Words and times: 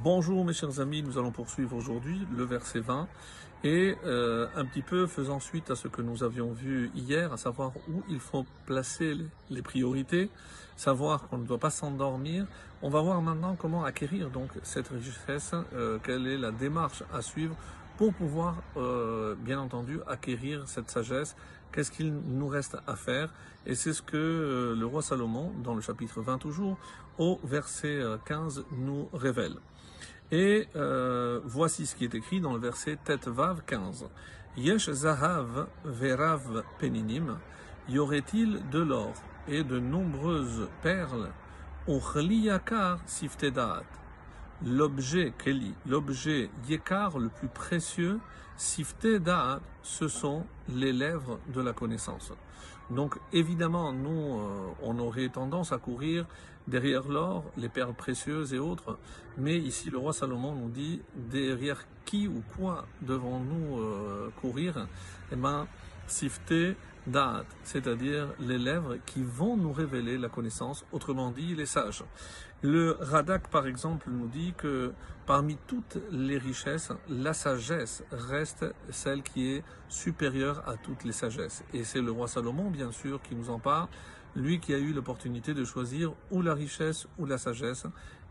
Bonjour 0.00 0.42
mes 0.44 0.54
chers 0.54 0.80
amis, 0.80 1.02
nous 1.02 1.18
allons 1.18 1.32
poursuivre 1.32 1.76
aujourd'hui 1.76 2.26
le 2.34 2.44
verset 2.44 2.80
20 2.80 3.06
et 3.62 3.94
euh, 4.06 4.48
un 4.56 4.64
petit 4.64 4.80
peu 4.80 5.06
faisant 5.06 5.38
suite 5.38 5.70
à 5.70 5.76
ce 5.76 5.86
que 5.86 6.00
nous 6.00 6.24
avions 6.24 6.50
vu 6.50 6.90
hier, 6.94 7.30
à 7.32 7.36
savoir 7.36 7.72
où 7.88 8.02
il 8.08 8.18
faut 8.18 8.46
placer 8.64 9.14
les, 9.50 9.62
priorités, 9.62 10.30
savoir 10.76 11.28
qu'on 11.28 11.38
ne 11.38 11.46
doit 11.46 11.58
pas 11.58 11.68
s'endormir. 11.68 12.46
On 12.80 12.88
va 12.88 13.02
voir 13.02 13.20
maintenant 13.20 13.54
comment 13.54 13.84
acquérir 13.84 14.30
donc 14.30 14.48
cette 14.62 14.88
richesse, 14.88 15.52
euh, 15.74 15.98
quelle 16.02 16.26
est 16.26 16.38
la 16.38 16.52
démarche 16.52 17.04
à 17.12 17.20
suivre 17.20 17.54
pour 17.96 18.14
pouvoir 18.14 18.62
euh, 18.76 19.34
bien 19.36 19.60
entendu 19.60 20.00
acquérir 20.08 20.68
cette 20.68 20.90
sagesse. 20.90 21.36
Qu'est-ce 21.72 21.90
qu'il 21.90 22.12
nous 22.12 22.48
reste 22.48 22.76
à 22.86 22.96
faire? 22.96 23.32
Et 23.64 23.74
c'est 23.74 23.92
ce 23.92 24.02
que 24.02 24.16
euh, 24.16 24.74
le 24.74 24.86
roi 24.86 25.02
Salomon, 25.02 25.52
dans 25.62 25.74
le 25.74 25.80
chapitre 25.80 26.20
20 26.20 26.38
toujours, 26.38 26.78
au 27.18 27.38
verset 27.44 27.96
euh, 27.96 28.16
15, 28.26 28.64
nous 28.72 29.08
révèle. 29.12 29.54
Et 30.32 30.66
euh, 30.76 31.40
voici 31.44 31.84
ce 31.84 31.94
qui 31.94 32.04
est 32.04 32.14
écrit 32.14 32.40
dans 32.40 32.54
le 32.54 32.58
verset 32.58 32.96
Tet 33.04 33.20
Vav 33.26 33.60
15. 33.66 34.08
Yesh 34.56 34.90
Zahav 34.90 35.66
Verav 35.84 36.64
Peninim, 36.78 37.38
y 37.86 37.98
aurait-il 37.98 38.62
de 38.70 38.78
l'or 38.78 39.12
et 39.46 39.62
de 39.62 39.78
nombreuses 39.78 40.68
perles, 40.82 41.28
Uchliyakar 41.86 43.00
Siftedat, 43.04 43.82
l'objet 44.66 45.32
Keli, 45.38 45.74
l'objet 45.86 46.50
Yekar 46.68 47.18
le 47.18 47.28
plus 47.28 47.48
précieux, 47.48 48.20
Siftedat, 48.56 49.60
ce 49.82 50.08
sont 50.08 50.44
les 50.68 50.92
lèvres 50.92 51.40
de 51.52 51.60
la 51.60 51.72
connaissance. 51.72 52.32
Donc 52.90 53.18
évidemment, 53.32 53.92
nous, 53.92 54.38
euh, 54.38 54.68
on 54.82 54.98
aurait 54.98 55.28
tendance 55.28 55.72
à 55.72 55.78
courir 55.78 56.26
derrière 56.68 57.08
l'or, 57.08 57.44
les 57.56 57.68
perles 57.68 57.94
précieuses 57.94 58.54
et 58.54 58.58
autres, 58.58 58.98
mais 59.38 59.56
ici 59.56 59.90
le 59.90 59.98
roi 59.98 60.12
Salomon 60.12 60.54
nous 60.54 60.68
dit 60.68 61.00
derrière 61.16 61.84
qui 62.04 62.28
ou 62.28 62.42
quoi 62.56 62.86
devons-nous 63.00 63.80
euh, 63.80 64.30
courir? 64.40 64.86
Eh 65.32 65.36
bien, 65.36 65.66
sifte 66.06 66.54
da'at, 67.06 67.44
c'est-à-dire 67.64 68.28
les 68.38 68.58
lèvres 68.58 68.96
qui 69.06 69.22
vont 69.22 69.56
nous 69.56 69.72
révéler 69.72 70.18
la 70.18 70.28
connaissance, 70.28 70.84
autrement 70.92 71.30
dit 71.30 71.54
les 71.54 71.66
sages. 71.66 72.04
Le 72.62 72.96
Radak, 73.00 73.48
par 73.48 73.66
exemple, 73.66 74.08
nous 74.08 74.28
dit 74.28 74.54
que 74.56 74.92
parmi 75.26 75.56
toutes 75.66 75.98
les 76.12 76.38
richesses, 76.38 76.92
la 77.08 77.34
sagesse 77.34 78.04
reste 78.12 78.66
celle 78.90 79.22
qui 79.22 79.48
est 79.48 79.64
supérieure 79.88 80.62
à 80.68 80.76
toutes 80.76 81.04
les 81.04 81.12
sagesses. 81.12 81.64
Et 81.74 81.82
c'est 81.82 82.00
le 82.00 82.12
roi 82.12 82.28
Salomon, 82.28 82.70
bien 82.70 82.92
sûr, 82.92 83.20
qui 83.20 83.34
nous 83.34 83.50
en 83.50 83.58
parle, 83.58 83.88
lui 84.36 84.60
qui 84.60 84.74
a 84.74 84.78
eu 84.78 84.92
l'opportunité 84.92 85.54
de 85.54 85.64
choisir 85.64 86.12
ou 86.30 86.40
la 86.40 86.54
richesse 86.54 87.08
ou 87.18 87.26
la 87.26 87.36
sagesse. 87.36 87.86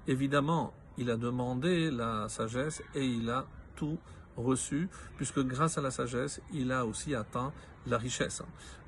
Évidemment, 0.08 0.74
il 0.98 1.10
a 1.10 1.18
demandé 1.18 1.92
la 1.92 2.30
sagesse 2.30 2.82
et 2.96 3.06
il 3.06 3.30
a 3.30 3.46
tout 3.76 3.98
reçu, 4.38 4.90
puisque 5.18 5.40
grâce 5.40 5.78
à 5.78 5.82
la 5.82 5.92
sagesse, 5.92 6.42
il 6.54 6.72
a 6.72 6.86
aussi 6.86 7.16
atteint 7.16 7.54
la 7.88 7.98
richesse. 7.98 8.42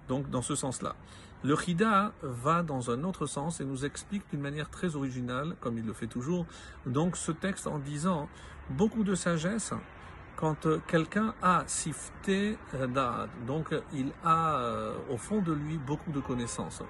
Donc, 0.07 0.29
dans 0.29 0.41
ce 0.41 0.55
sens-là. 0.55 0.95
Le 1.43 1.57
Chida 1.57 2.13
va 2.21 2.63
dans 2.63 2.89
un 2.89 3.03
autre 3.03 3.25
sens 3.25 3.59
et 3.59 3.65
nous 3.65 3.83
explique 3.83 4.23
d'une 4.31 4.39
manière 4.39 4.69
très 4.69 4.95
originale, 4.95 5.55
comme 5.59 5.77
il 5.77 5.85
le 5.85 5.91
fait 5.91 6.07
toujours, 6.07 6.45
donc 6.85 7.17
ce 7.17 7.33
texte 7.33 7.67
en 7.67 7.79
disant 7.79 8.29
beaucoup 8.69 9.03
de 9.03 9.13
sagesse 9.13 9.73
quand 10.35 10.67
quelqu'un 10.87 11.33
a 11.41 11.63
sifté 11.67 12.57
da'at, 12.73 13.27
donc 13.47 13.73
il 13.93 14.11
a 14.23 14.55
euh, 14.57 14.95
au 15.09 15.17
fond 15.17 15.41
de 15.41 15.53
lui 15.53 15.77
beaucoup 15.77 16.11
de 16.11 16.19
connaissances, 16.19 16.81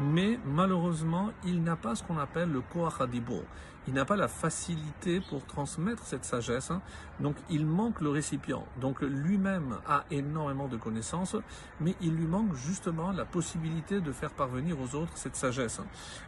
mais 0.00 0.38
malheureusement 0.46 1.30
il 1.44 1.62
n'a 1.62 1.76
pas 1.76 1.94
ce 1.94 2.02
qu'on 2.02 2.18
appelle 2.18 2.50
le 2.50 2.60
koach 2.60 3.00
hadibo. 3.00 3.42
Il 3.88 3.94
n'a 3.94 4.04
pas 4.04 4.14
la 4.14 4.28
facilité 4.28 5.20
pour 5.28 5.44
transmettre 5.44 6.04
cette 6.04 6.24
sagesse, 6.24 6.70
hein. 6.70 6.80
donc 7.18 7.34
il 7.50 7.66
manque 7.66 8.00
le 8.00 8.10
récipient. 8.10 8.64
Donc 8.80 9.00
lui-même 9.00 9.78
a 9.88 10.04
énormément 10.12 10.68
de 10.68 10.76
connaissances, 10.76 11.36
mais 11.80 11.96
il 12.00 12.14
lui 12.14 12.26
manque 12.26 12.54
justement 12.54 13.10
la 13.10 13.24
possibilité 13.24 14.00
de 14.00 14.12
faire 14.12 14.30
parvenir 14.30 14.80
aux 14.80 14.94
autres 14.94 15.16
cette 15.16 15.34
sagesse. 15.34 15.80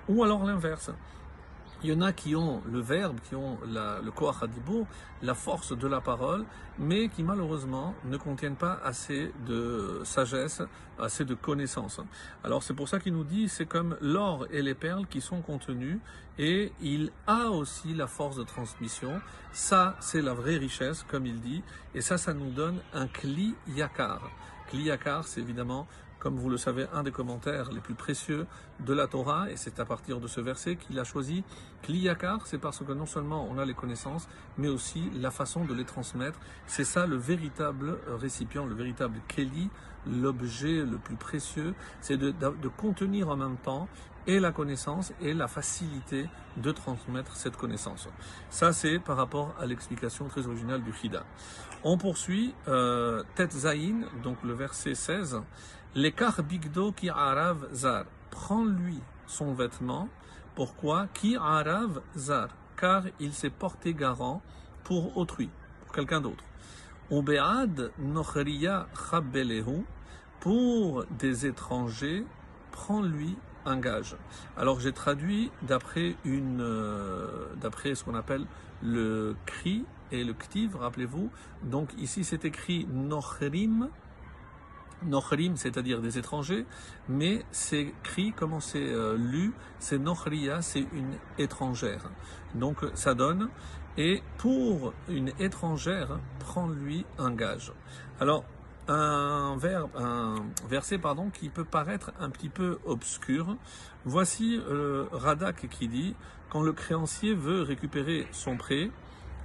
Ou 0.09 0.25
alors 0.25 0.45
l'inverse. 0.45 0.91
Il 1.85 1.91
y 1.91 1.93
en 1.93 2.01
a 2.01 2.15
qui 2.15 2.35
ont 2.35 2.63
le 2.65 2.81
verbe, 2.81 3.19
qui 3.29 3.35
ont 3.35 3.59
le 3.67 4.11
koach 4.11 4.43
hadibo, 4.43 4.87
la 5.21 5.35
force 5.35 5.77
de 5.77 5.87
la 5.87 6.01
parole, 6.01 6.47
mais 6.79 7.11
qui 7.11 7.23
malheureusement 7.23 7.95
ne 8.07 8.17
contiennent 8.17 8.57
pas 8.57 8.81
assez 8.83 9.35
de 9.47 10.01
sagesse, 10.03 10.63
assez 10.99 11.27
de 11.27 11.35
connaissances. 11.35 12.01
Alors 12.43 12.63
c'est 12.63 12.73
pour 12.73 12.89
ça 12.89 13.01
qu'il 13.01 13.13
nous 13.13 13.23
dit, 13.23 13.51
c'est 13.51 13.67
comme 13.67 13.99
l'or 14.01 14.47
et 14.51 14.63
les 14.63 14.73
perles 14.75 15.07
qui 15.07 15.21
sont 15.21 15.43
contenus, 15.43 15.99
et 16.39 16.73
il 16.81 17.13
a 17.27 17.51
aussi 17.51 17.93
la 17.93 18.07
force 18.07 18.37
de 18.37 18.45
transmission. 18.45 19.21
Ça, 19.53 19.95
c'est 20.01 20.23
la 20.23 20.33
vraie 20.33 20.57
richesse, 20.57 21.05
comme 21.07 21.27
il 21.27 21.39
dit, 21.39 21.63
et 21.95 22.01
ça, 22.01 22.17
ça 22.17 22.33
nous 22.33 22.51
donne 22.51 22.79
un 22.95 23.09
kli 23.09 23.55
yakar. 23.77 24.31
Kli 24.71 24.85
yakar, 24.85 25.25
c'est 25.29 25.43
évidemment 25.43 25.87
comme 26.25 26.39
vous 26.39 26.49
le 26.49 26.57
savez, 26.57 26.87
un 26.95 27.03
des 27.03 27.11
commentaires 27.11 27.71
les 27.71 27.81
plus 27.81 27.93
précieux 27.93 28.47
de 28.81 28.95
la 28.95 29.07
Torah, 29.07 29.51
et 29.51 29.57
c'est 29.57 29.79
à 29.79 29.85
partir 29.85 30.21
de 30.21 30.27
ce 30.27 30.41
verset 30.41 30.77
qu'il 30.77 30.99
a 30.99 31.05
choisi 31.05 31.45
Kliyakar, 31.83 32.47
c'est 32.47 32.57
parce 32.57 32.79
que 32.79 32.93
non 32.95 33.05
seulement 33.05 33.47
on 33.51 33.59
a 33.59 33.67
les 33.67 33.75
connaissances, 33.75 34.27
mais 34.57 34.69
aussi 34.69 35.11
la 35.17 35.31
façon 35.31 35.67
de 35.67 35.75
les 35.75 35.85
transmettre. 35.85 36.41
C'est 36.67 36.85
ça 36.85 37.07
le 37.07 37.17
véritable 37.17 37.99
récipient, 38.19 38.65
le 38.65 38.75
véritable 38.75 39.21
Keli, 39.29 39.69
l'objet 40.07 40.83
le 40.83 40.97
plus 40.97 41.17
précieux, 41.17 41.75
c'est 42.01 42.17
de, 42.17 42.31
de, 42.31 42.69
contenir 42.69 43.29
en 43.29 43.37
même 43.37 43.59
temps 43.59 43.87
et 44.27 44.41
la 44.41 44.53
connaissance 44.53 45.13
et 45.21 45.35
la 45.35 45.49
facilité 45.49 46.29
de 46.57 46.73
transmettre 46.73 47.37
cette 47.37 47.57
connaissance. 47.57 48.09
Ça, 48.51 48.73
c'est 48.73 48.99
par 48.99 49.17
rapport 49.17 49.55
à 49.61 49.67
l'explication 49.67 50.29
très 50.29 50.47
originale 50.47 50.83
du 50.83 50.93
Chida. 50.93 51.25
On 51.83 51.99
poursuit, 51.99 52.55
euh, 52.69 53.23
Tet 53.35 53.49
donc 54.23 54.43
le 54.43 54.55
verset 54.55 54.95
16. 54.95 55.43
L'écart 55.95 56.43
bigdo 56.43 56.93
qui 56.93 57.11
arav 57.11 57.69
zar. 57.73 58.05
Prends-lui 58.31 59.01
son 59.27 59.53
vêtement. 59.53 60.09
Pourquoi 60.55 61.09
Qui 61.13 61.37
arav 61.37 62.01
zar? 62.17 62.49
Car 62.77 63.05
il 63.21 63.33
s'est 63.33 63.51
porté 63.51 63.95
garant 63.95 64.43
pour 64.83 65.17
autrui, 65.17 65.51
pour 65.83 65.95
quelqu'un 65.95 66.21
d'autre. 66.21 66.45
Obead 67.11 67.93
chabelehu. 69.11 69.85
Pour 70.41 71.05
des 71.07 71.47
étrangers, 71.47 72.27
prends-lui 72.71 73.37
gage. 73.77 74.17
Alors 74.57 74.81
j'ai 74.81 74.93
traduit 74.93 75.51
d'après 75.63 76.17
une, 76.25 76.61
euh, 76.61 77.47
d'après 77.61 77.95
ce 77.95 78.05
qu'on 78.05 78.15
appelle 78.15 78.45
le 78.83 79.37
cri 79.47 79.85
et 80.13 80.25
le 80.25 80.35
ktiv, 80.35 80.77
rappelez-vous. 80.77 81.31
Donc 81.63 81.91
ici 81.99 82.25
c'est 82.25 82.45
écrit 82.45 82.87
nochrim 82.93 83.89
Nochrim, 85.03 85.57
c'est-à-dire 85.57 86.01
des 86.01 86.19
étrangers, 86.19 86.65
mais 87.09 87.45
c'est 87.51 87.93
écrit, 88.03 88.33
comment 88.33 88.61
c'est 88.61 88.79
euh, 88.79 89.17
lu, 89.19 89.53
c'est 89.79 89.99
Nochria, 89.99 90.63
c'est 90.63 90.87
une 90.93 91.19
étrangère. 91.39 92.11
Donc 92.55 92.79
ça 92.95 93.15
donne, 93.15 93.51
et 93.97 94.23
pour 94.39 94.93
une 95.09 95.33
étrangère, 95.39 96.19
prends-lui 96.41 97.05
un 97.19 97.33
gage. 97.33 97.73
Alors, 98.21 98.45
un, 98.89 99.57
verset 100.69 100.99
pardon, 100.99 101.31
qui 101.31 101.49
peut 101.49 101.65
paraître 101.65 102.13
un 102.21 102.31
petit 102.31 102.49
peu 102.49 102.79
obscur. 102.85 103.57
Voici 104.05 104.61
euh, 104.69 105.07
Radak 105.13 105.69
qui 105.69 105.89
dit, 105.89 106.15
quand 106.51 106.63
le 106.63 106.73
créancier 106.73 107.35
veut 107.35 107.63
récupérer 107.63 108.27
son 108.33 108.57
prêt, 108.57 108.91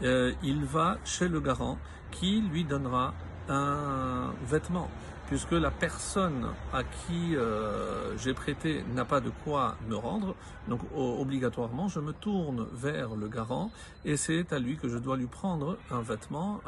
euh, 0.03 0.33
il 0.43 0.63
va 0.63 0.97
chez 1.05 1.27
le 1.27 1.39
garant 1.39 1.77
qui 2.11 2.41
lui 2.41 2.63
donnera 2.63 3.13
un 3.47 4.33
vêtement 4.45 4.89
puisque 5.27 5.51
la 5.51 5.69
personne 5.69 6.47
à 6.73 6.83
qui 6.83 7.35
euh, 7.35 8.17
j'ai 8.17 8.33
prêté 8.33 8.83
n'a 8.95 9.05
pas 9.05 9.21
de 9.21 9.29
quoi 9.43 9.75
me 9.87 9.95
rendre, 9.95 10.33
donc 10.67 10.79
obligatoirement 10.95 11.87
je 11.87 11.99
me 11.99 12.13
tourne 12.13 12.65
vers 12.73 13.15
le 13.15 13.27
garant 13.27 13.69
et 14.05 14.17
c'est 14.17 14.51
à 14.51 14.57
lui 14.57 14.75
que 14.75 14.89
je 14.89 14.97
dois 14.97 15.17
lui 15.17 15.27
prendre 15.27 15.77
un 15.91 16.01
vêtement, 16.01 16.61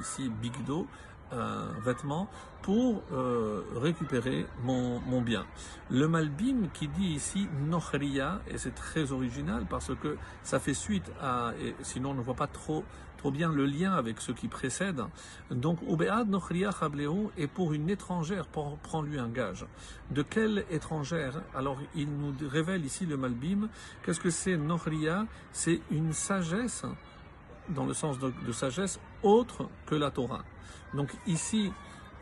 ici 0.00 0.28
bigdo, 0.28 0.88
un 1.34 1.80
vêtement 1.80 2.28
pour 2.62 3.02
euh, 3.12 3.62
récupérer 3.76 4.46
mon, 4.62 4.98
mon, 5.00 5.20
bien. 5.20 5.44
Le 5.90 6.08
Malbim 6.08 6.68
qui 6.72 6.88
dit 6.88 7.08
ici 7.08 7.46
Nochria, 7.66 8.40
et 8.48 8.56
c'est 8.56 8.74
très 8.74 9.12
original 9.12 9.66
parce 9.68 9.94
que 9.96 10.16
ça 10.42 10.58
fait 10.58 10.72
suite 10.72 11.10
à, 11.20 11.52
et 11.62 11.74
sinon 11.82 12.10
on 12.10 12.14
ne 12.14 12.22
voit 12.22 12.34
pas 12.34 12.46
trop, 12.46 12.84
trop 13.18 13.30
bien 13.30 13.52
le 13.52 13.66
lien 13.66 13.92
avec 13.92 14.20
ce 14.20 14.32
qui 14.32 14.48
précède. 14.48 15.02
Donc 15.50 15.80
Ubead 15.82 16.28
Nochria 16.30 16.70
Chableu 16.70 17.10
est 17.36 17.48
pour 17.48 17.74
une 17.74 17.90
étrangère, 17.90 18.46
pour 18.46 18.78
prendre 18.78 19.08
lui 19.08 19.18
un 19.18 19.28
gage. 19.28 19.66
De 20.10 20.22
quelle 20.22 20.64
étrangère? 20.70 21.42
Alors 21.54 21.78
il 21.94 22.08
nous 22.08 22.34
révèle 22.48 22.84
ici 22.86 23.04
le 23.04 23.18
Malbim, 23.18 23.68
qu'est-ce 24.02 24.20
que 24.20 24.30
c'est 24.30 24.56
Nochria? 24.56 25.26
C'est 25.52 25.82
une 25.90 26.14
sagesse 26.14 26.86
dans 27.68 27.86
le 27.86 27.94
sens 27.94 28.18
de, 28.18 28.52
sagesse 28.52 29.00
autre 29.22 29.68
que 29.86 29.94
la 29.94 30.10
Torah. 30.10 30.44
Donc 30.94 31.14
ici, 31.26 31.72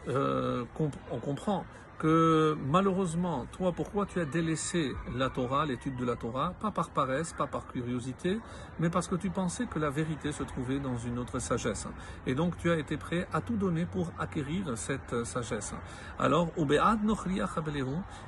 euh, 0.09 0.65
on 1.11 1.19
comprend 1.19 1.65
que 2.02 2.58
malheureusement, 2.66 3.46
toi, 3.52 3.70
pourquoi 3.70 4.06
tu 4.06 4.19
as 4.19 4.25
délaissé 4.25 4.93
la 5.14 5.31
Torah, 5.31 5.64
l'étude 5.64 5.94
de 5.94 6.04
la 6.04 6.16
Torah, 6.16 6.52
pas 6.60 6.72
par 6.72 6.90
paresse, 6.90 7.32
pas 7.32 7.46
par 7.46 7.69
curiosité, 7.69 8.40
mais 8.81 8.90
parce 8.90 9.06
que 9.06 9.14
tu 9.14 9.31
pensais 9.31 9.66
que 9.66 9.78
la 9.78 9.88
vérité 9.88 10.32
se 10.32 10.43
trouvait 10.43 10.81
dans 10.81 10.96
une 10.99 11.20
autre 11.20 11.38
sagesse. 11.38 11.87
Et 12.26 12.34
donc 12.34 12.58
tu 12.58 12.72
as 12.72 12.76
été 12.76 12.96
prêt 12.96 13.28
à 13.32 13.40
tout 13.40 13.54
donner 13.54 13.87
pour 13.87 14.10
acquérir 14.19 14.76
cette 14.76 15.25
sagesse. 15.25 15.75
Alors, 16.19 16.49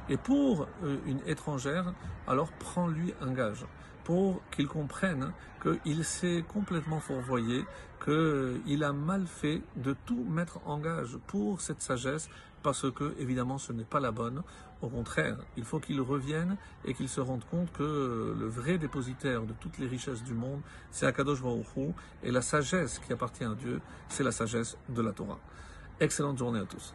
et 0.09 0.17
pour 0.19 0.69
euh, 0.85 0.97
une 1.07 1.21
étrangère, 1.27 1.95
alors 2.29 2.53
prends-lui 2.53 3.13
un 3.21 3.33
gage 3.33 3.67
pour 4.05 4.41
qu'il 4.53 4.69
comprenne 4.69 5.33
qu'il 5.63 6.05
s'est 6.05 6.45
complètement 6.47 7.01
fourvoyé, 7.01 7.65
qu'il 8.05 8.85
a 8.85 8.93
mal 8.93 9.27
fait 9.27 9.63
de 9.77 9.97
tout 10.05 10.23
mettre 10.25 10.61
en 10.67 10.79
gage 10.79 11.19
pour 11.27 11.61
cette 11.61 11.81
sagesse, 11.83 12.29
parce 12.65 12.91
que 12.91 13.15
évidemment 13.21 13.59
ce 13.59 13.73
n'est 13.73 13.85
pas 13.85 14.01
la 14.01 14.11
bonne. 14.11 14.43
Au 14.83 14.89
contraire, 14.89 15.37
il 15.57 15.65
faut 15.65 15.79
qu'il 15.79 16.01
revienne 16.01 16.57
et 16.85 16.95
qu'il 16.95 17.09
se 17.09 17.21
rende 17.21 17.45
compte 17.45 17.71
que 17.73 18.35
le 18.37 18.47
vrai 18.47 18.79
dépositaire 18.79 19.43
de 19.43 19.53
toutes 19.61 19.79
les 19.79 19.87
richesses 19.87 20.25
du 20.25 20.35
monde, 20.35 20.61
c'est 20.91 21.07
Akadosh 21.07 21.43
Baruch 21.43 21.95
et 22.23 22.33
la 22.33 22.43
sagesse 22.43 22.99
qui 22.99 23.13
appartient 23.13 23.45
à 23.45 23.55
Dieu, 23.55 23.81
c'est 24.09 24.25
la 24.25 24.33
sagesse 24.33 24.77
de 24.89 25.03
la 25.03 25.13
Torah. 25.13 25.39
Excellente 26.01 26.39
journée 26.39 26.61
à 26.61 26.65
tous. 26.65 26.95